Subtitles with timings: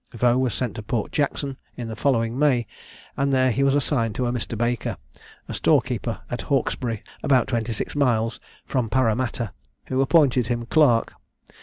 [0.15, 2.65] Vaux was sent to Port Jackson in the following May,
[3.15, 4.57] and there he was assigned to a Mr.
[4.57, 4.97] Baker,
[5.47, 9.53] a storekeeper at Hawkesbury, about twenty six miles from Paramatta,
[9.89, 11.13] who appointed him his clerk.